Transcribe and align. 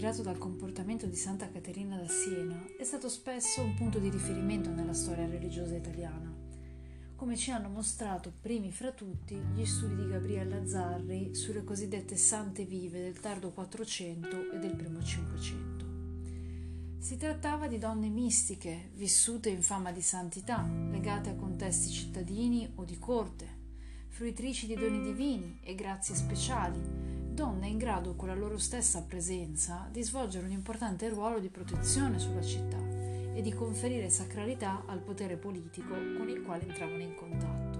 ispirato 0.00 0.22
dal 0.22 0.38
comportamento 0.38 1.04
di 1.04 1.14
Santa 1.14 1.50
Caterina 1.50 1.98
da 1.98 2.08
Siena, 2.08 2.58
è 2.78 2.84
stato 2.84 3.10
spesso 3.10 3.60
un 3.60 3.74
punto 3.74 3.98
di 3.98 4.08
riferimento 4.08 4.70
nella 4.70 4.94
storia 4.94 5.26
religiosa 5.26 5.76
italiana, 5.76 6.34
come 7.16 7.36
ci 7.36 7.50
hanno 7.50 7.68
mostrato 7.68 8.32
primi 8.40 8.72
fra 8.72 8.92
tutti 8.92 9.34
gli 9.34 9.66
studi 9.66 9.96
di 9.96 10.08
Gabriella 10.08 10.66
Zarri 10.66 11.34
sulle 11.34 11.64
cosiddette 11.64 12.16
sante 12.16 12.64
vive 12.64 13.02
del 13.02 13.20
tardo 13.20 13.50
400 13.50 14.52
e 14.52 14.58
del 14.58 14.74
primo 14.74 15.02
500. 15.02 15.86
Si 16.96 17.18
trattava 17.18 17.68
di 17.68 17.76
donne 17.76 18.08
mistiche, 18.08 18.92
vissute 18.94 19.50
in 19.50 19.60
fama 19.60 19.92
di 19.92 20.00
santità, 20.00 20.66
legate 20.90 21.28
a 21.28 21.34
contesti 21.34 21.90
cittadini 21.90 22.72
o 22.76 22.84
di 22.84 22.98
corte, 22.98 23.46
fruitrici 24.08 24.66
di 24.66 24.76
doni 24.76 25.02
divini 25.02 25.60
e 25.62 25.74
grazie 25.74 26.14
speciali, 26.14 27.19
donne 27.40 27.68
in 27.68 27.78
grado 27.78 28.16
con 28.16 28.28
la 28.28 28.34
loro 28.34 28.58
stessa 28.58 29.00
presenza 29.00 29.88
di 29.90 30.02
svolgere 30.02 30.44
un 30.44 30.52
importante 30.52 31.08
ruolo 31.08 31.38
di 31.38 31.48
protezione 31.48 32.18
sulla 32.18 32.42
città 32.42 32.76
e 33.32 33.40
di 33.40 33.50
conferire 33.54 34.10
sacralità 34.10 34.82
al 34.84 34.98
potere 34.98 35.36
politico 35.36 35.94
con 36.18 36.28
il 36.28 36.42
quale 36.42 36.64
entravano 36.64 37.00
in 37.00 37.14
contatto. 37.14 37.78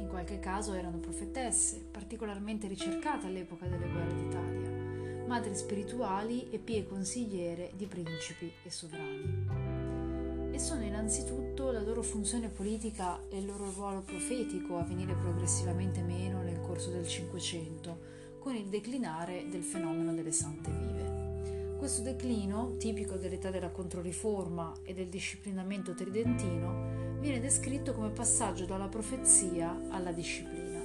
In 0.00 0.08
qualche 0.08 0.40
caso 0.40 0.72
erano 0.72 0.98
profetesse, 0.98 1.86
particolarmente 1.88 2.66
ricercate 2.66 3.28
all'epoca 3.28 3.66
delle 3.66 3.88
guerre 3.88 4.16
d'Italia, 4.16 5.24
madri 5.28 5.54
spirituali 5.54 6.50
e 6.50 6.58
pie 6.58 6.84
consigliere 6.84 7.70
di 7.76 7.86
principi 7.86 8.50
e 8.64 8.70
sovrani. 8.72 10.50
E 10.50 10.58
sono 10.58 10.82
innanzitutto 10.82 11.70
la 11.70 11.80
loro 11.80 12.02
funzione 12.02 12.48
politica 12.48 13.20
e 13.28 13.38
il 13.38 13.46
loro 13.46 13.70
ruolo 13.70 14.00
profetico 14.00 14.78
a 14.78 14.82
venire 14.82 15.14
progressivamente 15.14 16.02
meno 16.02 16.42
nel 16.42 16.60
corso 16.60 16.90
del 16.90 17.06
Cinquecento, 17.06 18.21
con 18.42 18.56
il 18.56 18.66
declinare 18.66 19.46
del 19.48 19.62
fenomeno 19.62 20.12
delle 20.12 20.32
sante 20.32 20.68
vive. 20.72 21.76
Questo 21.78 22.02
declino, 22.02 22.74
tipico 22.76 23.14
dell'età 23.16 23.50
della 23.50 23.70
Controriforma 23.70 24.72
e 24.82 24.94
del 24.94 25.06
disciplinamento 25.06 25.94
tridentino, 25.94 27.20
viene 27.20 27.38
descritto 27.38 27.92
come 27.92 28.10
passaggio 28.10 28.64
dalla 28.64 28.88
profezia 28.88 29.80
alla 29.90 30.10
disciplina. 30.10 30.80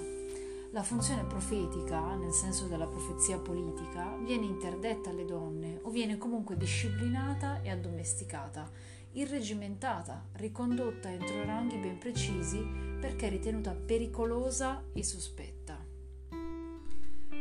La 0.69 0.83
funzione 0.83 1.25
profetica, 1.25 2.13
nel 2.13 2.31
senso 2.31 2.67
della 2.67 2.85
profezia 2.85 3.39
politica, 3.39 4.15
viene 4.23 4.45
interdetta 4.45 5.09
alle 5.09 5.25
donne 5.25 5.79
o 5.81 5.89
viene 5.89 6.19
comunque 6.19 6.57
disciplinata 6.57 7.63
e 7.63 7.71
addomesticata, 7.71 8.69
irregimentata, 9.13 10.27
ricondotta 10.33 11.11
entro 11.11 11.43
ranghi 11.43 11.77
ben 11.77 11.97
precisi 11.97 12.63
perché 13.01 13.29
ritenuta 13.29 13.73
pericolosa 13.73 14.83
e 14.93 15.03
sospetta 15.03 15.86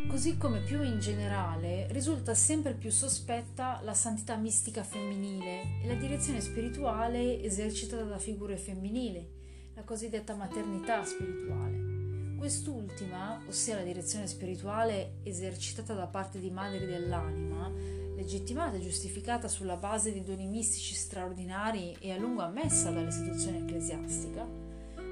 così 0.09 0.37
come 0.37 0.61
più 0.61 0.83
in 0.83 1.01
generale 1.01 1.89
risulta 1.91 2.35
sempre 2.35 2.75
più 2.75 2.91
sospetta 2.91 3.81
la 3.83 3.95
santità 3.95 4.37
mistica 4.37 4.85
femminile 4.85 5.81
e 5.83 5.87
la 5.87 5.95
direzione 5.95 6.41
spirituale 6.41 7.43
esercitata 7.43 8.05
da 8.05 8.19
figure 8.19 8.57
femminili, 8.57 9.29
la 9.75 9.83
cosiddetta 9.83 10.35
maternità 10.35 11.05
spirituale. 11.05 12.35
Quest'ultima, 12.39 13.43
ossia 13.49 13.77
la 13.77 13.83
direzione 13.83 14.27
spirituale 14.27 15.17
esercitata 15.23 15.95
da 15.95 16.07
parte 16.07 16.39
di 16.39 16.51
madri 16.51 16.87
dell'anima, 16.87 17.71
legittimata 18.15 18.77
e 18.77 18.81
giustificata 18.81 19.49
sulla 19.49 19.77
base 19.77 20.13
di 20.13 20.23
doni 20.23 20.47
mistici 20.47 20.95
straordinari 20.95 21.97
e 21.99 22.13
a 22.13 22.17
lungo 22.17 22.43
ammessa 22.43 22.91
dall'istituzione 22.91 23.59
ecclesiastica, 23.59 24.66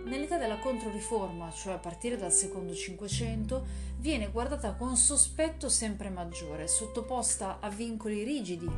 nell'età 0.05 0.39
della 0.39 0.59
Controriforma, 0.59 1.51
cioè 1.51 1.75
a 1.75 1.79
partire 1.79 2.17
dal 2.17 2.33
secondo 2.33 2.75
Cinquecento, 2.75 3.65
viene 3.99 4.31
guardata 4.31 4.73
con 4.73 4.97
sospetto 4.97 5.69
sempre 5.69 6.11
maggiore, 6.11 6.69
sottoposta 6.69 7.59
a 7.61 7.69
vincoli 7.69 8.23
rigidi, 8.23 8.69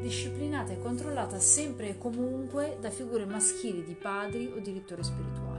disciplinata 0.00 0.72
e 0.72 0.80
controllata 0.80 1.38
sempre 1.38 1.90
e 1.90 1.98
comunque 1.98 2.76
da 2.80 2.90
figure 2.90 3.24
maschili 3.24 3.84
di 3.84 3.94
padri 3.94 4.52
o 4.54 4.58
direttori 4.60 5.02
spirituali. 5.02 5.58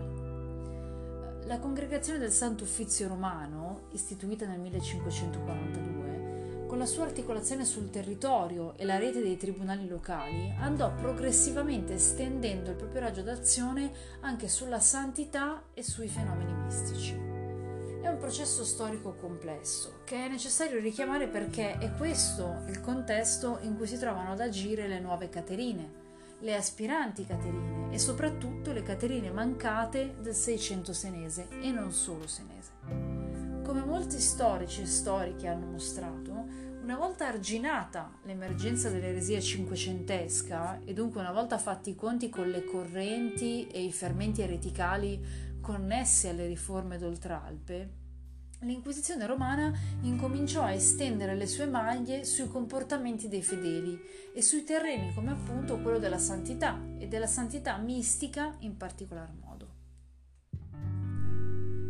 La 1.45 1.59
congregazione 1.59 2.19
del 2.19 2.31
Santo 2.31 2.63
Uffizio 2.63 3.07
Romano, 3.07 3.88
istituita 3.91 4.45
nel 4.45 4.59
1542, 4.59 6.19
con 6.69 6.78
la 6.78 6.85
sua 6.85 7.06
articolazione 7.06 7.66
sul 7.66 7.90
territorio 7.90 8.78
e 8.78 8.85
la 8.85 9.00
rete 9.00 9.24
dei 9.24 9.38
tribunali 9.38 9.88
locali, 9.88 10.53
andò 10.59 10.94
progressivamente 10.94 11.96
estendendo 11.96 12.69
il 12.69 12.75
proprio 12.75 13.02
raggio 13.02 13.24
d'azione 13.24 13.91
anche 14.19 14.47
sulla 14.47 14.80
santità 14.80 15.63
e 15.74 15.81
sui 15.81 16.07
fenomeni 16.07 16.53
mistici. 16.53 17.16
È 18.02 18.07
un 18.07 18.18
processo 18.19 18.63
storico 18.63 19.16
complesso 19.16 20.02
che 20.06 20.28
è 20.28 20.30
necessario 20.30 20.80
richiamare 20.80 21.28
perché 21.28 21.80
è 21.80 21.91
questo 21.96 22.62
il 22.68 22.80
contesto 22.81 23.57
in 23.62 23.75
cui 23.75 23.88
si 23.88 23.97
trovano 23.97 24.34
ad 24.34 24.40
agire 24.40 24.88
le 24.88 25.00
nuove 25.00 25.28
Caterine, 25.28 25.91
le 26.41 26.56
aspiranti 26.56 27.25
Caterine 27.25 27.91
e 27.91 27.97
soprattutto 27.97 28.72
le 28.72 28.84
Caterine 28.84 29.31
mancate 29.31 30.18
del 30.22 30.36
Seicento 30.36 30.94
senese 30.94 31.47
e 31.62 31.72
non 31.72 31.91
solo 31.91 32.28
senese. 32.28 33.40
Come 33.69 33.84
molti 33.84 34.19
storici 34.19 34.81
e 34.81 34.88
storiche 34.88 35.47
hanno 35.47 35.68
mostrato, 35.68 36.46
una 36.89 36.97
volta 36.97 37.27
arginata 37.27 38.17
l'emergenza 38.23 38.89
dell'eresia 38.89 39.39
cinquecentesca 39.39 40.79
e 40.83 40.94
dunque 40.94 41.22
una 41.22 41.31
volta 41.31 41.59
fatti 41.59 41.91
i 41.91 41.95
conti 41.95 42.29
con 42.29 42.50
le 42.50 42.66
correnti 42.66 43.67
e 43.67 43.83
i 43.83 43.91
fermenti 43.91 44.41
ereticali 44.41 45.23
connessi 45.61 46.29
alle 46.29 46.47
riforme 46.47 46.97
d'Oltralpe, 46.97 47.89
l'Inquisizione 48.61 49.27
romana 49.27 49.72
incominciò 50.01 50.63
a 50.63 50.72
estendere 50.72 51.35
le 51.35 51.45
sue 51.45 51.67
maglie 51.67 52.25
sui 52.25 52.47
comportamenti 52.47 53.27
dei 53.27 53.44
fedeli 53.44 53.95
e 54.33 54.41
sui 54.41 54.63
terreni 54.63 55.13
come 55.13 55.29
appunto 55.29 55.79
quello 55.81 56.00
della 56.00 56.17
santità 56.17 56.81
e 56.97 57.07
della 57.07 57.27
santità 57.27 57.77
mistica 57.77 58.56
in 58.61 58.77
particolar 58.77 59.31
modo. 59.31 59.48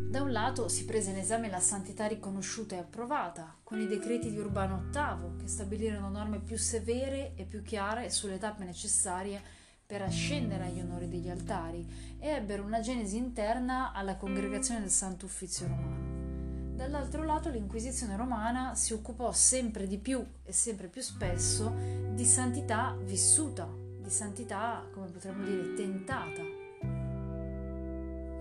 Da 0.09 0.24
un 0.24 0.31
lato 0.31 0.70
si 0.70 0.86
prese 0.86 1.12
in 1.12 1.18
esame 1.18 1.52
la 1.52 1.59
santità 1.59 2.08
riconosciuta 2.08 2.74
e 2.74 2.80
approvata, 2.80 3.56
con 3.62 3.80
i 3.80 3.86
decreti 3.86 4.31
di 4.31 4.40
Urbano 4.40 4.86
VIII, 4.92 5.36
che 5.40 5.47
stabilirono 5.47 6.09
norme 6.09 6.40
più 6.40 6.58
severe 6.58 7.34
e 7.36 7.44
più 7.44 7.62
chiare 7.62 8.09
sulle 8.09 8.40
tappe 8.40 8.64
necessarie 8.64 9.40
per 9.86 10.02
ascendere 10.02 10.64
agli 10.66 10.80
onori 10.80 11.08
degli 11.08 11.30
altari 11.30 11.88
e 12.18 12.28
ebbero 12.30 12.64
una 12.64 12.80
genesi 12.80 13.18
interna 13.18 13.92
alla 13.94 14.16
congregazione 14.16 14.80
del 14.80 14.90
Santo 14.90 15.25
Uffizio 15.25 15.68
Romano. 15.68 16.74
Dall'altro 16.75 17.24
lato 17.24 17.52
l'Inquisizione 17.52 18.18
romana 18.18 18.74
si 18.74 18.94
occupò 18.94 19.31
sempre 19.31 19.86
di 19.86 20.00
più 20.00 20.25
e 20.44 20.52
sempre 20.52 20.88
più 20.88 21.03
spesso 21.03 21.72
di 22.16 22.25
santità 22.25 22.98
vissuta, 23.00 23.69
di 24.00 24.09
santità, 24.09 24.84
come 24.92 25.06
potremmo 25.09 25.44
dire, 25.44 25.75
tentata, 25.75 26.59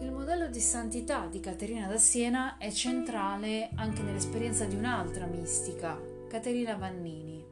il 0.00 0.12
modello 0.12 0.48
di 0.48 0.60
santità 0.60 1.26
di 1.26 1.40
Caterina 1.40 1.88
da 1.88 1.98
Siena 1.98 2.56
è 2.56 2.70
centrale 2.70 3.70
anche 3.74 4.02
nell'esperienza 4.02 4.64
di 4.64 4.76
un'altra 4.76 5.26
mistica, 5.26 6.00
Caterina 6.28 6.76
Vannini. 6.76 7.44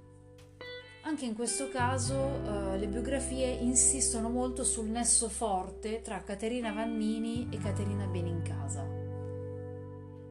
Anche 1.03 1.25
in 1.25 1.35
questo 1.35 1.69
caso 1.69 2.15
eh, 2.15 2.79
le 2.79 2.87
biografie 2.87 3.49
insistono 3.49 4.29
molto 4.29 4.65
sul 4.65 4.89
nesso 4.89 5.29
forte 5.29 6.03
tra 6.03 6.23
Caterina 6.23 6.73
Vannini 6.73 7.49
e 7.51 7.59
Caterina 7.59 8.07
Benincasa. 8.07 8.85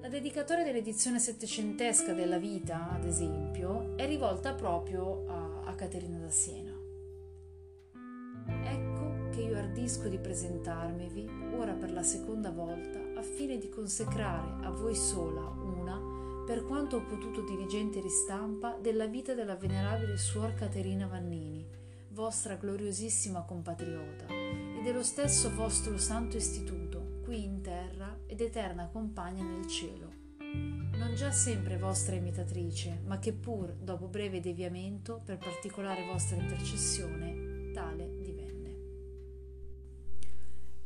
La 0.01 0.07
dedicatoria 0.07 0.63
dell'edizione 0.63 1.19
settecentesca 1.19 2.13
della 2.13 2.37
vita, 2.37 2.91
ad 2.91 3.05
esempio, 3.05 3.95
è 3.97 4.05
rivolta 4.05 4.53
proprio 4.53 5.25
a, 5.27 5.69
a 5.69 5.75
Caterina 5.75 6.19
da 6.19 6.29
Siena 6.29 6.75
ardisco 9.75 10.07
di 10.07 10.17
presentarmivi 10.17 11.29
ora 11.57 11.73
per 11.73 11.91
la 11.91 12.01
seconda 12.01 12.49
volta 12.49 12.97
affine 13.17 13.57
di 13.57 13.67
consecrare 13.67 14.65
a 14.65 14.69
voi 14.69 14.95
sola 14.95 15.41
una, 15.41 15.99
per 16.45 16.63
quanto 16.65 16.95
ho 16.95 17.01
potuto 17.01 17.41
dirigente 17.41 17.99
ristampa, 17.99 18.77
della 18.81 19.05
vita 19.05 19.33
della 19.33 19.57
venerabile 19.57 20.17
Suor 20.17 20.53
Caterina 20.53 21.07
Vannini, 21.07 21.67
vostra 22.11 22.55
gloriosissima 22.55 23.41
compatriota, 23.41 24.27
e 24.27 24.79
dello 24.81 25.03
stesso 25.03 25.53
vostro 25.53 25.97
santo 25.97 26.37
istituto, 26.37 27.19
qui 27.25 27.43
in 27.43 27.61
terra 27.61 28.17
ed 28.27 28.39
eterna 28.39 28.87
compagna 28.87 29.43
nel 29.43 29.67
cielo. 29.67 30.09
Non 30.93 31.15
già 31.15 31.31
sempre 31.31 31.77
vostra 31.77 32.15
imitatrice, 32.15 33.01
ma 33.05 33.19
che 33.19 33.33
pur, 33.33 33.73
dopo 33.73 34.07
breve 34.07 34.39
deviamento, 34.39 35.19
per 35.25 35.37
particolare 35.37 36.05
vostra 36.05 36.37
intercessione, 36.37 37.71
tale 37.73 38.14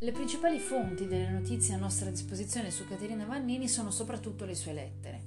le 0.02 0.12
principali 0.14 0.60
fonti 0.60 1.08
delle 1.08 1.30
notizie 1.30 1.74
a 1.74 1.78
nostra 1.78 2.10
disposizione 2.10 2.72
su 2.72 2.88
Caterina 2.88 3.26
Vannini 3.26 3.68
sono 3.68 3.92
soprattutto 3.92 4.46
le 4.46 4.56
sue 4.56 4.72
lettere, 4.72 5.22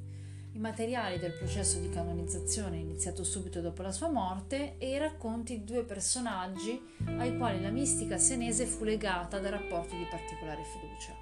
i 0.52 0.58
materiali 0.58 1.18
del 1.18 1.34
processo 1.34 1.78
di 1.78 1.90
canonizzazione 1.90 2.78
iniziato 2.78 3.22
subito 3.22 3.60
dopo 3.60 3.82
la 3.82 3.92
sua 3.92 4.08
morte 4.08 4.76
e 4.78 4.92
i 4.92 4.98
racconti 4.98 5.58
di 5.58 5.64
due 5.64 5.84
personaggi 5.84 6.80
ai 7.18 7.36
quali 7.36 7.60
la 7.60 7.68
mistica 7.68 8.16
senese 8.16 8.64
fu 8.64 8.84
legata 8.84 9.38
da 9.38 9.50
rapporti 9.50 9.94
di 9.94 10.06
particolare 10.08 10.64
fiducia, 10.64 11.14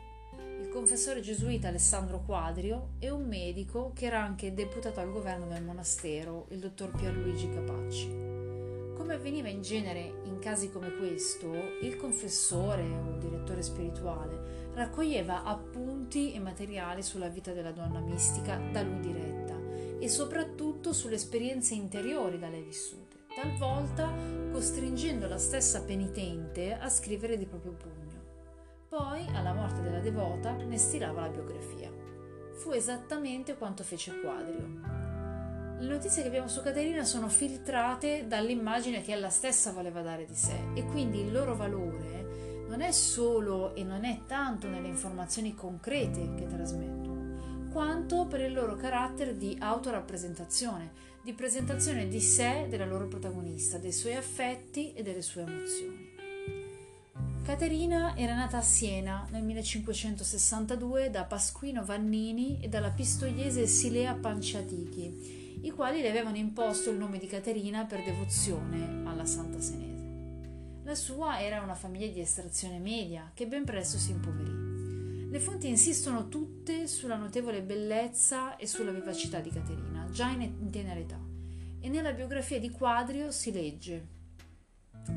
il 0.60 0.68
confessore 0.68 1.20
gesuita 1.20 1.66
Alessandro 1.66 2.22
Quadrio 2.24 2.90
e 3.00 3.10
un 3.10 3.26
medico 3.26 3.90
che 3.96 4.06
era 4.06 4.22
anche 4.22 4.54
deputato 4.54 5.00
al 5.00 5.10
governo 5.10 5.48
del 5.48 5.64
monastero, 5.64 6.46
il 6.50 6.60
dottor 6.60 6.92
Pierluigi 6.92 7.48
Capacci. 7.48 8.29
Come 9.00 9.14
avveniva 9.14 9.48
in 9.48 9.62
genere 9.62 10.20
in 10.24 10.40
casi 10.40 10.70
come 10.70 10.94
questo, 10.98 11.50
il 11.80 11.96
confessore 11.96 12.82
o 12.82 13.16
direttore 13.16 13.62
spirituale 13.62 14.68
raccoglieva 14.74 15.42
appunti 15.42 16.34
e 16.34 16.38
materiali 16.38 17.02
sulla 17.02 17.28
vita 17.28 17.54
della 17.54 17.72
donna 17.72 18.00
mistica 18.00 18.60
da 18.70 18.82
lui 18.82 19.00
diretta 19.00 19.56
e 19.98 20.06
soprattutto 20.06 20.92
sulle 20.92 21.14
esperienze 21.14 21.72
interiori 21.72 22.38
da 22.38 22.50
lei 22.50 22.62
vissute, 22.62 23.24
talvolta 23.34 24.12
costringendo 24.52 25.26
la 25.26 25.38
stessa 25.38 25.82
penitente 25.82 26.74
a 26.74 26.90
scrivere 26.90 27.38
di 27.38 27.46
proprio 27.46 27.72
pugno. 27.72 28.20
Poi, 28.86 29.24
alla 29.32 29.54
morte 29.54 29.80
della 29.80 30.00
devota, 30.00 30.52
ne 30.52 30.76
stilava 30.76 31.22
la 31.22 31.28
biografia. 31.28 31.90
Fu 32.52 32.72
esattamente 32.72 33.56
quanto 33.56 33.82
fece 33.82 34.20
Quadrio. 34.20 34.99
Le 35.80 35.88
notizie 35.88 36.20
che 36.20 36.28
abbiamo 36.28 36.46
su 36.46 36.60
Caterina 36.60 37.04
sono 37.04 37.30
filtrate 37.30 38.26
dall'immagine 38.26 39.00
che 39.00 39.12
ella 39.12 39.30
stessa 39.30 39.72
voleva 39.72 40.02
dare 40.02 40.26
di 40.26 40.34
sé 40.34 40.54
e 40.74 40.84
quindi 40.84 41.20
il 41.20 41.32
loro 41.32 41.56
valore 41.56 42.66
non 42.68 42.82
è 42.82 42.92
solo 42.92 43.74
e 43.74 43.82
non 43.82 44.04
è 44.04 44.20
tanto 44.26 44.68
nelle 44.68 44.88
informazioni 44.88 45.54
concrete 45.54 46.34
che 46.36 46.46
trasmettono, 46.46 47.68
quanto 47.72 48.26
per 48.26 48.42
il 48.42 48.52
loro 48.52 48.76
carattere 48.76 49.38
di 49.38 49.56
autorappresentazione, 49.58 50.92
di 51.22 51.32
presentazione 51.32 52.08
di 52.08 52.20
sé, 52.20 52.66
della 52.68 52.84
loro 52.84 53.08
protagonista, 53.08 53.78
dei 53.78 53.92
suoi 53.92 54.16
affetti 54.16 54.92
e 54.92 55.02
delle 55.02 55.22
sue 55.22 55.42
emozioni. 55.42 56.08
Caterina 57.42 58.14
era 58.18 58.34
nata 58.34 58.58
a 58.58 58.62
Siena 58.62 59.26
nel 59.30 59.42
1562 59.44 61.08
da 61.08 61.24
Pasquino 61.24 61.82
Vannini 61.86 62.58
e 62.60 62.68
dalla 62.68 62.90
pistoiese 62.90 63.66
Silea 63.66 64.12
Panciatichi 64.12 65.39
i 65.62 65.70
quali 65.70 66.00
le 66.00 66.08
avevano 66.08 66.36
imposto 66.36 66.90
il 66.90 66.96
nome 66.96 67.18
di 67.18 67.26
Caterina 67.26 67.84
per 67.84 68.02
devozione 68.02 69.02
alla 69.04 69.26
Santa 69.26 69.60
Senese. 69.60 70.80
La 70.84 70.94
sua 70.94 71.40
era 71.42 71.60
una 71.60 71.74
famiglia 71.74 72.06
di 72.06 72.20
estrazione 72.20 72.78
media 72.78 73.30
che 73.34 73.46
ben 73.46 73.64
presto 73.64 73.98
si 73.98 74.10
impoverì. 74.10 75.28
Le 75.28 75.38
fonti 75.38 75.68
insistono 75.68 76.28
tutte 76.28 76.86
sulla 76.86 77.16
notevole 77.16 77.62
bellezza 77.62 78.56
e 78.56 78.66
sulla 78.66 78.90
vivacità 78.90 79.40
di 79.40 79.50
Caterina, 79.50 80.08
già 80.10 80.30
in 80.30 80.70
tenera 80.70 80.98
età, 80.98 81.20
e 81.78 81.88
nella 81.88 82.12
biografia 82.12 82.58
di 82.58 82.70
Quadrio 82.70 83.30
si 83.30 83.52
legge 83.52 84.06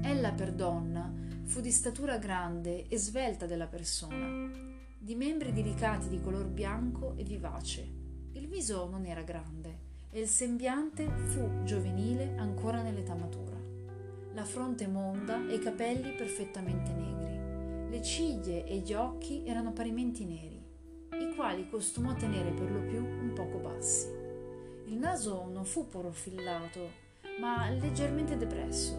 Ella 0.02 0.32
per 0.34 0.52
donna 0.52 1.12
fu 1.46 1.62
di 1.62 1.72
statura 1.72 2.18
grande 2.18 2.88
e 2.88 2.98
svelta 2.98 3.46
della 3.46 3.68
persona, 3.68 4.52
di 4.98 5.16
membri 5.16 5.54
delicati 5.54 6.10
di 6.10 6.20
color 6.22 6.48
bianco 6.48 7.16
e 7.16 7.24
vivace. 7.24 8.02
Il 8.34 8.48
viso 8.48 8.88
non 8.90 9.06
era 9.06 9.22
grande, 9.22 9.92
e 10.16 10.20
il 10.20 10.28
sembiante 10.28 11.10
fu 11.10 11.64
giovenile 11.64 12.36
ancora 12.38 12.84
nell'età 12.84 13.16
matura. 13.16 13.58
La 14.34 14.46
fronte 14.46 14.88
monda 14.88 15.48
e 15.50 15.56
i 15.56 15.60
capelli 15.60 16.12
perfettamente 16.12 16.92
negri. 16.94 17.90
Le 17.90 18.02
ciglia 18.04 18.64
e 18.64 18.78
gli 18.78 18.94
occhi 18.94 19.44
erano 19.44 19.74
parimenti 19.74 20.26
neri, 20.26 20.64
i 21.20 21.34
quali 21.36 21.68
costumò 21.68 22.14
tenere 22.14 22.52
per 22.52 22.72
lo 22.72 22.82
più 22.82 23.00
un 23.00 23.32
poco 23.34 23.58
bassi. 23.58 24.08
Il 24.86 24.98
naso 24.98 25.50
non 25.52 25.66
fu 25.66 25.88
profilato, 25.88 26.92
ma 27.40 27.68
leggermente 27.72 28.38
depresso. 28.38 28.96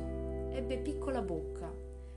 Ebbe 0.51 0.79
piccola 0.79 1.23
bocca. 1.23 1.73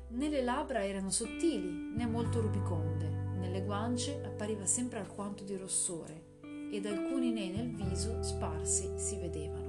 Né 0.10 0.30
le 0.30 0.42
labbra 0.42 0.84
erano 0.84 1.12
sottili 1.12 1.94
né 1.96 2.08
molto 2.08 2.42
rubiconde. 2.42 3.08
Nelle 3.38 3.62
guance 3.62 4.24
appariva 4.24 4.66
sempre 4.66 4.98
alquanto 4.98 5.44
di 5.44 5.56
rossore 5.56 6.27
ed 6.72 6.86
alcuni 6.86 7.32
nei 7.32 7.50
nel 7.50 7.74
viso 7.74 8.22
sparsi 8.22 8.90
si 8.96 9.18
vedevano. 9.18 9.68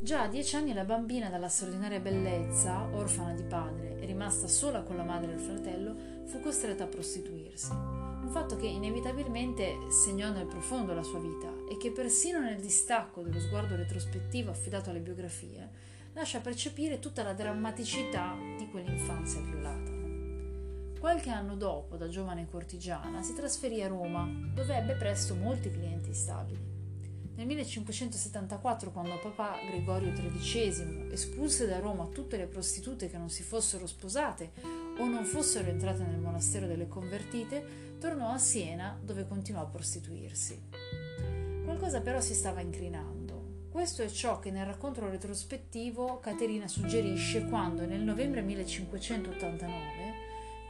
Già 0.00 0.22
a 0.22 0.28
dieci 0.28 0.54
anni 0.54 0.72
la 0.72 0.84
bambina 0.84 1.28
dalla 1.28 1.48
straordinaria 1.48 1.98
bellezza, 1.98 2.88
orfana 2.92 3.32
di 3.32 3.42
padre 3.42 3.98
e 4.00 4.06
rimasta 4.06 4.46
sola 4.46 4.82
con 4.82 4.96
la 4.96 5.02
madre 5.02 5.32
e 5.32 5.34
il 5.34 5.40
fratello, 5.40 5.96
fu 6.24 6.40
costretta 6.40 6.84
a 6.84 6.86
prostituirsi. 6.86 7.72
Un 7.72 8.28
fatto 8.30 8.56
che 8.56 8.66
inevitabilmente 8.66 9.90
segnò 9.90 10.30
nel 10.30 10.46
profondo 10.46 10.94
la 10.94 11.02
sua 11.02 11.18
vita 11.18 11.52
e 11.68 11.76
che 11.78 11.90
persino 11.90 12.38
nel 12.40 12.60
distacco 12.60 13.22
dello 13.22 13.40
sguardo 13.40 13.74
retrospettivo 13.74 14.50
affidato 14.50 14.90
alle 14.90 15.00
biografie 15.00 15.68
lascia 16.12 16.40
percepire 16.40 17.00
tutta 17.00 17.22
la 17.22 17.32
drammaticità 17.32 18.36
di 18.56 18.68
quell'infanzia 18.68 19.40
violata. 19.40 19.97
Qualche 20.98 21.30
anno 21.30 21.54
dopo, 21.54 21.96
da 21.96 22.08
giovane 22.08 22.48
cortigiana, 22.50 23.22
si 23.22 23.32
trasferì 23.32 23.80
a 23.82 23.86
Roma, 23.86 24.28
dove 24.52 24.74
ebbe 24.74 24.94
presto 24.94 25.36
molti 25.36 25.70
clienti 25.70 26.12
stabili. 26.12 26.76
Nel 27.36 27.46
1574, 27.46 28.90
quando 28.90 29.16
Papa 29.20 29.58
Gregorio 29.70 30.12
XIII 30.12 31.12
espulse 31.12 31.68
da 31.68 31.78
Roma 31.78 32.08
tutte 32.08 32.36
le 32.36 32.48
prostitute 32.48 33.08
che 33.08 33.16
non 33.16 33.30
si 33.30 33.44
fossero 33.44 33.86
sposate 33.86 34.50
o 34.98 35.06
non 35.06 35.24
fossero 35.24 35.68
entrate 35.68 36.02
nel 36.02 36.18
monastero 36.18 36.66
delle 36.66 36.88
convertite, 36.88 37.96
tornò 38.00 38.30
a 38.30 38.38
Siena 38.38 38.98
dove 39.00 39.24
continuò 39.28 39.62
a 39.62 39.66
prostituirsi. 39.66 40.60
Qualcosa 41.62 42.00
però 42.00 42.20
si 42.20 42.34
stava 42.34 42.60
incrinando. 42.60 43.66
Questo 43.70 44.02
è 44.02 44.08
ciò 44.08 44.40
che 44.40 44.50
nel 44.50 44.66
racconto 44.66 45.08
retrospettivo 45.08 46.18
Caterina 46.18 46.66
suggerisce 46.66 47.44
quando 47.44 47.86
nel 47.86 48.00
novembre 48.00 48.42
1589 48.42 50.07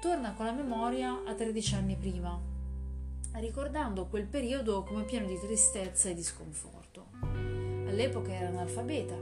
torna 0.00 0.32
con 0.34 0.46
la 0.46 0.52
memoria 0.52 1.22
a 1.26 1.34
13 1.34 1.74
anni 1.74 1.96
prima, 1.96 2.40
ricordando 3.34 4.06
quel 4.06 4.26
periodo 4.26 4.84
come 4.84 5.02
pieno 5.02 5.26
di 5.26 5.38
tristezza 5.38 6.08
e 6.08 6.14
di 6.14 6.22
sconforto. 6.22 7.06
All'epoca 7.86 8.32
era 8.32 8.48
analfabeta 8.48 9.16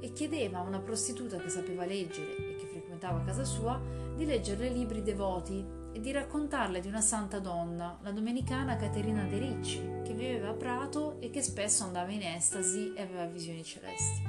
e 0.00 0.12
chiedeva 0.12 0.58
a 0.58 0.62
una 0.62 0.80
prostituta 0.80 1.36
che 1.36 1.48
sapeva 1.48 1.84
leggere 1.84 2.36
e 2.36 2.56
che 2.56 2.66
frequentava 2.66 3.22
casa 3.22 3.44
sua 3.44 3.80
di 4.16 4.24
leggere 4.24 4.68
libri 4.68 5.02
devoti 5.02 5.64
e 5.92 6.00
di 6.00 6.10
raccontarle 6.10 6.80
di 6.80 6.88
una 6.88 7.00
santa 7.00 7.38
donna, 7.38 7.98
la 8.02 8.10
domenicana 8.10 8.76
Caterina 8.76 9.24
De 9.24 9.38
Ricci, 9.38 9.78
che 10.02 10.12
viveva 10.12 10.50
a 10.50 10.54
Prato 10.54 11.20
e 11.20 11.30
che 11.30 11.42
spesso 11.42 11.84
andava 11.84 12.10
in 12.10 12.22
estasi 12.22 12.92
e 12.94 13.02
aveva 13.02 13.26
visioni 13.26 13.62
celesti. 13.62 14.22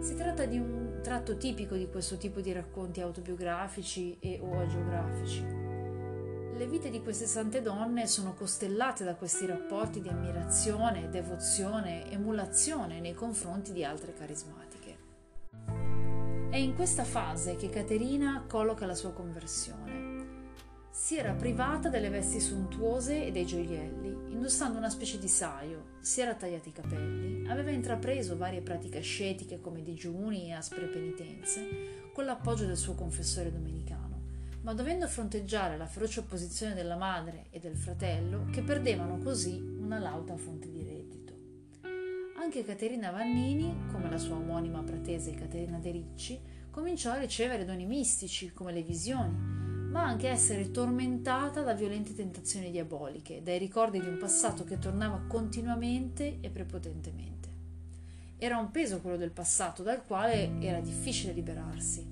Si 0.00 0.14
tratta 0.14 0.44
di 0.46 0.58
un 0.58 0.83
tratto 1.04 1.36
tipico 1.36 1.76
di 1.76 1.86
questo 1.90 2.16
tipo 2.16 2.40
di 2.40 2.50
racconti 2.50 3.02
autobiografici 3.02 4.16
e 4.20 4.40
o 4.42 4.58
agiografici. 4.58 5.44
Le 6.56 6.66
vite 6.66 6.88
di 6.88 7.02
queste 7.02 7.26
sante 7.26 7.60
donne 7.60 8.06
sono 8.06 8.32
costellate 8.32 9.04
da 9.04 9.14
questi 9.14 9.44
rapporti 9.44 10.00
di 10.00 10.08
ammirazione, 10.08 11.10
devozione, 11.10 12.10
emulazione 12.10 13.00
nei 13.00 13.12
confronti 13.12 13.72
di 13.72 13.84
altre 13.84 14.14
carismatiche. 14.14 14.96
È 16.48 16.56
in 16.56 16.74
questa 16.74 17.04
fase 17.04 17.56
che 17.56 17.68
Caterina 17.68 18.42
colloca 18.48 18.86
la 18.86 18.94
sua 18.94 19.12
conversione. 19.12 20.03
Si 20.96 21.16
era 21.16 21.32
privata 21.32 21.88
delle 21.88 22.08
vesti 22.08 22.38
sontuose 22.38 23.26
e 23.26 23.32
dei 23.32 23.44
gioielli, 23.44 24.32
indossando 24.32 24.78
una 24.78 24.88
specie 24.88 25.18
di 25.18 25.26
saio, 25.26 25.96
si 25.98 26.20
era 26.20 26.36
tagliati 26.36 26.68
i 26.68 26.72
capelli, 26.72 27.48
aveva 27.48 27.72
intrapreso 27.72 28.36
varie 28.36 28.62
pratiche 28.62 28.98
ascetiche 28.98 29.60
come 29.60 29.82
digiuni 29.82 30.46
e 30.46 30.52
aspre 30.52 30.86
penitenze, 30.86 32.10
con 32.12 32.24
l'appoggio 32.24 32.64
del 32.64 32.76
suo 32.76 32.94
confessore 32.94 33.50
domenicano, 33.50 34.20
ma 34.62 34.72
dovendo 34.72 35.08
fronteggiare 35.08 35.76
la 35.76 35.86
feroce 35.86 36.20
opposizione 36.20 36.74
della 36.74 36.96
madre 36.96 37.46
e 37.50 37.58
del 37.58 37.76
fratello, 37.76 38.46
che 38.52 38.62
perdevano 38.62 39.18
così 39.18 39.58
una 39.58 39.98
lauta 39.98 40.36
fonte 40.36 40.70
di 40.70 40.84
reddito. 40.84 41.32
Anche 42.38 42.62
Caterina 42.62 43.10
Vannini, 43.10 43.86
come 43.90 44.08
la 44.08 44.18
sua 44.18 44.36
omonima 44.36 44.80
pratese 44.84 45.34
Caterina 45.34 45.78
De 45.80 45.90
Ricci, 45.90 46.40
cominciò 46.70 47.10
a 47.10 47.18
ricevere 47.18 47.64
doni 47.64 47.84
mistici, 47.84 48.52
come 48.52 48.72
le 48.72 48.82
visioni, 48.82 49.63
ma 49.94 50.02
anche 50.02 50.28
essere 50.28 50.72
tormentata 50.72 51.62
da 51.62 51.72
violente 51.72 52.16
tentazioni 52.16 52.72
diaboliche, 52.72 53.44
dai 53.44 53.58
ricordi 53.58 54.00
di 54.00 54.08
un 54.08 54.18
passato 54.18 54.64
che 54.64 54.80
tornava 54.80 55.22
continuamente 55.28 56.38
e 56.40 56.50
prepotentemente. 56.50 57.48
Era 58.36 58.58
un 58.58 58.72
peso 58.72 59.00
quello 59.00 59.16
del 59.16 59.30
passato 59.30 59.84
dal 59.84 60.04
quale 60.04 60.50
era 60.58 60.80
difficile 60.80 61.32
liberarsi. 61.32 62.04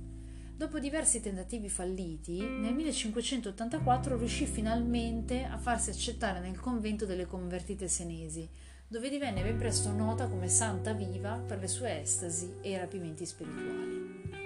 Dopo 0.55 0.79
diversi 0.79 1.21
tentativi 1.21 1.69
falliti, 1.69 2.39
nel 2.39 2.73
1584 2.73 4.17
riuscì 4.17 4.47
finalmente 4.47 5.43
a 5.43 5.59
farsi 5.59 5.91
accettare 5.91 6.39
nel 6.39 6.61
convento 6.61 7.05
delle 7.05 7.27
convertite 7.27 7.89
senesi, 7.89 8.49
dove 8.87 9.11
divenne 9.11 9.43
ben 9.43 9.57
presto 9.57 9.91
nota 9.91 10.29
come 10.29 10.47
santa 10.47 10.93
viva 10.93 11.37
per 11.45 11.59
le 11.59 11.67
sue 11.67 12.03
estasi 12.03 12.59
e 12.61 12.71
i 12.71 12.79
rapimenti 12.79 13.27
spirituali. 13.27 14.42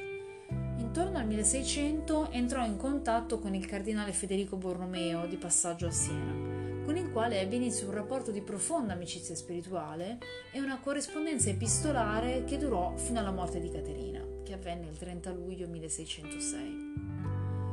Intorno 0.78 1.18
al 1.18 1.26
1600 1.26 2.30
entrò 2.30 2.64
in 2.64 2.76
contatto 2.76 3.38
con 3.38 3.54
il 3.54 3.66
cardinale 3.66 4.12
Federico 4.12 4.56
Borromeo 4.56 5.26
di 5.26 5.36
passaggio 5.36 5.86
a 5.86 5.90
Siena, 5.90 6.84
con 6.84 6.96
il 6.96 7.10
quale 7.10 7.40
ebbe 7.40 7.56
inizio 7.56 7.88
un 7.88 7.94
rapporto 7.94 8.30
di 8.30 8.40
profonda 8.40 8.92
amicizia 8.92 9.34
spirituale 9.34 10.18
e 10.52 10.60
una 10.60 10.78
corrispondenza 10.78 11.48
epistolare 11.48 12.44
che 12.44 12.58
durò 12.58 12.94
fino 12.96 13.18
alla 13.18 13.32
morte 13.32 13.58
di 13.58 13.70
Caterina, 13.70 14.22
che 14.42 14.52
avvenne 14.52 14.88
il 14.88 14.96
30 14.96 15.32
luglio 15.32 15.66
1606. 15.66 17.04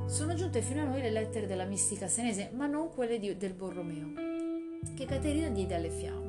Sono 0.05 0.33
giunte 0.33 0.61
fino 0.61 0.81
a 0.81 0.85
noi 0.85 1.01
le 1.01 1.11
lettere 1.11 1.47
della 1.47 1.65
mistica 1.65 2.07
senese, 2.07 2.51
ma 2.53 2.67
non 2.67 2.89
quelle 2.89 3.19
di, 3.19 3.35
del 3.37 3.53
Borromeo, 3.53 4.11
che 4.95 5.05
Caterina 5.05 5.49
diede 5.49 5.75
alle 5.75 5.89
fiamme. 5.89 6.22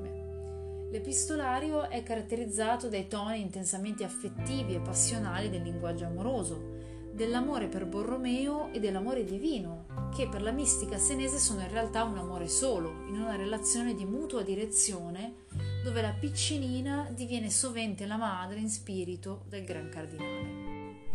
L'epistolario 0.95 1.91
è 1.91 2.05
caratterizzato 2.05 2.89
dai 2.89 3.09
toni 3.09 3.41
intensamente 3.41 4.05
affettivi 4.05 4.77
e 4.77 4.81
passionali 4.81 5.51
del 5.51 5.63
linguaggio 5.63 6.05
amoroso, 6.05 7.11
dell'amore 7.13 7.67
per 7.67 7.85
Borromeo 7.85 8.71
e 8.73 8.79
dell'amore 8.79 9.25
divino, 9.25 9.87
che 10.15 10.29
per 10.29 10.41
la 10.41 10.53
mistica 10.53 10.97
senese 10.97 11.39
sono 11.39 11.63
in 11.63 11.71
realtà 11.73 12.05
un 12.05 12.17
amore 12.17 12.47
solo, 12.47 12.91
in 13.09 13.21
una 13.21 13.35
relazione 13.35 13.97
di 13.97 14.05
mutua 14.05 14.43
direzione, 14.43 15.47
dove 15.83 16.01
la 16.01 16.13
piccinina 16.13 17.11
diviene 17.13 17.51
sovente 17.51 18.07
la 18.07 18.17
madre 18.17 18.61
in 18.61 18.71
spirito 18.71 19.47
del 19.49 19.65
gran 19.65 19.89
cardinale. 19.89 21.11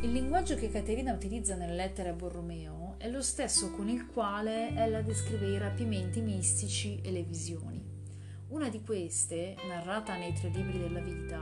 Il 0.00 0.12
linguaggio 0.12 0.54
che 0.54 0.70
Caterina 0.70 1.12
utilizza 1.12 1.56
nelle 1.56 1.74
lettere 1.74 2.08
a 2.08 2.14
Borromeo 2.14 2.94
è 2.96 3.10
lo 3.10 3.20
stesso 3.20 3.70
con 3.72 3.90
il 3.90 4.06
quale 4.06 4.74
ella 4.74 5.02
descrive 5.02 5.50
i 5.50 5.58
rapimenti 5.58 6.22
mistici 6.22 7.02
e 7.02 7.10
le 7.10 7.22
visioni. 7.22 7.89
Una 8.50 8.68
di 8.68 8.82
queste, 8.82 9.54
narrata 9.68 10.16
nei 10.16 10.32
tre 10.32 10.48
libri 10.48 10.76
della 10.76 10.98
vita, 10.98 11.40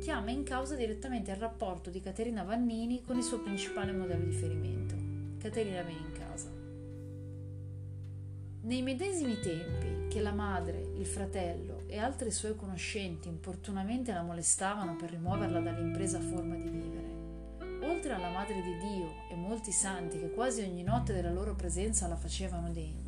chiama 0.00 0.30
in 0.30 0.44
causa 0.44 0.76
direttamente 0.76 1.30
il 1.30 1.36
rapporto 1.36 1.90
di 1.90 2.00
Caterina 2.00 2.42
Vannini 2.42 3.02
con 3.02 3.18
il 3.18 3.22
suo 3.22 3.40
principale 3.40 3.92
modello 3.92 4.24
di 4.24 4.30
riferimento, 4.30 4.94
Caterina 5.36 5.82
viene 5.82 6.00
in 6.00 6.12
casa. 6.12 6.48
Nei 8.62 8.80
medesimi 8.80 9.38
tempi 9.40 10.08
che 10.08 10.22
la 10.22 10.32
madre, 10.32 10.80
il 10.96 11.04
fratello 11.04 11.82
e 11.86 11.98
altri 11.98 12.30
suoi 12.30 12.56
conoscenti 12.56 13.28
importunamente 13.28 14.10
la 14.14 14.22
molestavano 14.22 14.96
per 14.96 15.10
rimuoverla 15.10 15.60
dall'impresa 15.60 16.18
forma 16.18 16.54
di 16.54 16.70
vivere, 16.70 17.86
oltre 17.86 18.14
alla 18.14 18.30
Madre 18.30 18.62
di 18.62 18.78
Dio 18.78 19.14
e 19.30 19.34
molti 19.34 19.70
santi 19.70 20.18
che 20.18 20.30
quasi 20.30 20.62
ogni 20.62 20.82
notte 20.82 21.12
della 21.12 21.30
loro 21.30 21.54
presenza 21.54 22.08
la 22.08 22.16
facevano 22.16 22.70
degna, 22.70 23.07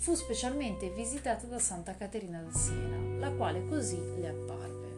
fu 0.00 0.14
specialmente 0.14 0.88
visitata 0.88 1.46
da 1.46 1.58
Santa 1.58 1.94
Caterina 1.94 2.40
da 2.40 2.50
Siena, 2.50 3.18
la 3.18 3.30
quale 3.32 3.66
così 3.66 4.00
le 4.18 4.28
apparve. 4.28 4.88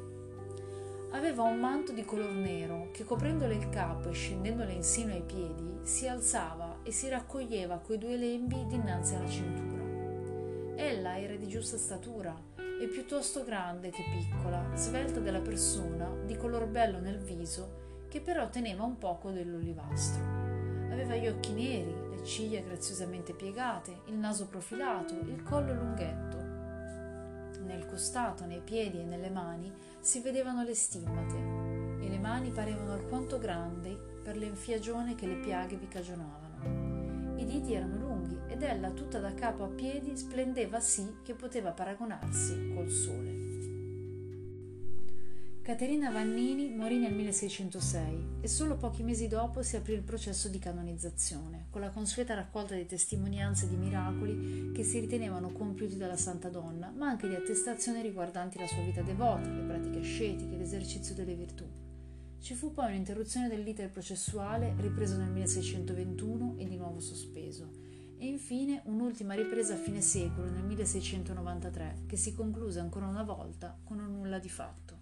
Aveva 1.10 1.42
un 1.42 1.58
manto 1.58 1.90
di 1.90 2.04
color 2.04 2.30
nero 2.30 2.86
che 2.92 3.04
coprendole 3.04 3.56
il 3.56 3.68
capo 3.68 4.10
e 4.10 4.12
scendendole 4.12 4.72
insino 4.72 5.12
ai 5.12 5.22
piedi 5.22 5.80
si 5.82 6.06
alzava 6.06 6.78
e 6.84 6.92
si 6.92 7.08
raccoglieva 7.08 7.78
coi 7.78 7.98
due 7.98 8.16
lembi 8.16 8.64
dinanzi 8.68 9.16
alla 9.16 9.28
cintura. 9.28 9.82
Ella 10.76 11.18
era 11.18 11.34
di 11.34 11.48
giusta 11.48 11.76
statura 11.78 12.40
e 12.56 12.86
piuttosto 12.86 13.42
grande 13.42 13.90
che 13.90 14.04
piccola, 14.04 14.70
svelta 14.74 15.18
della 15.18 15.40
persona, 15.40 16.08
di 16.24 16.36
color 16.36 16.66
bello 16.66 17.00
nel 17.00 17.18
viso 17.18 18.06
che 18.08 18.20
però 18.20 18.48
teneva 18.48 18.84
un 18.84 18.98
poco 18.98 19.30
dell'olivastro. 19.30 20.22
Aveva 20.92 21.16
gli 21.16 21.26
occhi 21.26 21.52
neri, 21.54 22.01
ciglia 22.22 22.60
graziosamente 22.60 23.32
piegate, 23.34 24.02
il 24.06 24.14
naso 24.14 24.46
profilato, 24.46 25.14
il 25.14 25.42
collo 25.42 25.74
lunghetto. 25.74 26.50
Nel 27.64 27.86
costato, 27.86 28.44
nei 28.44 28.60
piedi 28.60 29.00
e 29.00 29.04
nelle 29.04 29.30
mani 29.30 29.72
si 30.00 30.20
vedevano 30.20 30.62
le 30.62 30.74
stimmate 30.74 31.36
e 32.04 32.08
le 32.08 32.18
mani 32.18 32.50
parevano 32.50 32.92
alquanto 32.92 33.38
grandi 33.38 33.96
per 34.22 34.36
l'enfiagione 34.36 35.14
che 35.14 35.26
le 35.26 35.36
piaghe 35.36 35.76
vi 35.76 35.88
cagionavano. 35.88 37.38
I 37.38 37.44
diti 37.44 37.74
erano 37.74 37.96
lunghi 37.96 38.38
ed 38.46 38.62
ella 38.62 38.90
tutta 38.90 39.18
da 39.18 39.32
capo 39.34 39.64
a 39.64 39.68
piedi 39.68 40.16
splendeva 40.16 40.80
sì 40.80 41.16
che 41.22 41.34
poteva 41.34 41.70
paragonarsi 41.70 42.72
col 42.74 42.88
sole. 42.88 43.41
Caterina 45.62 46.10
Vannini 46.10 46.74
morì 46.74 46.98
nel 46.98 47.14
1606 47.14 48.40
e 48.40 48.48
solo 48.48 48.76
pochi 48.76 49.04
mesi 49.04 49.28
dopo 49.28 49.62
si 49.62 49.76
aprì 49.76 49.92
il 49.92 50.02
processo 50.02 50.48
di 50.48 50.58
canonizzazione, 50.58 51.66
con 51.70 51.80
la 51.80 51.90
consueta 51.90 52.34
raccolta 52.34 52.74
di 52.74 52.84
testimonianze 52.84 53.68
di 53.68 53.76
miracoli 53.76 54.72
che 54.74 54.82
si 54.82 54.98
ritenevano 54.98 55.52
compiuti 55.52 55.96
dalla 55.96 56.16
Santa 56.16 56.48
Donna, 56.48 56.90
ma 56.90 57.06
anche 57.06 57.28
di 57.28 57.36
attestazioni 57.36 58.02
riguardanti 58.02 58.58
la 58.58 58.66
sua 58.66 58.82
vita 58.82 59.02
devota, 59.02 59.48
le 59.48 59.62
pratiche 59.62 60.00
ascetiche, 60.00 60.56
l'esercizio 60.56 61.14
delle 61.14 61.36
virtù. 61.36 61.64
Ci 62.40 62.54
fu 62.54 62.72
poi 62.72 62.88
un'interruzione 62.88 63.46
dell'iter 63.46 63.88
processuale, 63.88 64.74
ripreso 64.78 65.16
nel 65.16 65.30
1621 65.30 66.56
e 66.58 66.66
di 66.66 66.76
nuovo 66.76 66.98
sospeso, 66.98 67.70
e 68.18 68.26
infine 68.26 68.82
un'ultima 68.86 69.34
ripresa 69.34 69.74
a 69.74 69.78
fine 69.78 70.00
secolo 70.00 70.50
nel 70.50 70.64
1693, 70.64 72.02
che 72.06 72.16
si 72.16 72.34
concluse 72.34 72.80
ancora 72.80 73.06
una 73.06 73.22
volta 73.22 73.78
con 73.84 74.00
un 74.00 74.10
nulla 74.10 74.40
di 74.40 74.48
fatto. 74.48 75.01